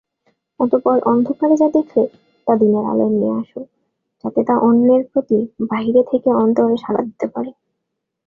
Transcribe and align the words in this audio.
তারপর 0.59 0.95
অন্ধকারে 1.05 1.55
যা 1.57 1.67
দেখলে 1.69 2.03
তা 2.47 2.53
দিনের 2.55 2.85
আলোয় 2.85 3.13
নিয়ে 3.13 3.33
আস 3.39 3.51
যাতে 4.23 4.41
তা 4.43 4.55
অন্যের 4.61 5.03
প্রতি 5.11 5.37
বাইরে 5.69 6.01
থেকে 6.11 6.29
অন্তরে 6.35 6.75
সাড়া 6.77 7.01
দিতে 7.01 7.27
পারে। 7.27 7.51